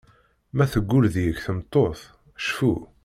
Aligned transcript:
Ma 0.55 0.65
teggul 0.71 1.05
deg-k 1.15 1.39
tmeṭṭut, 1.45 1.99
cfu. 2.45 2.73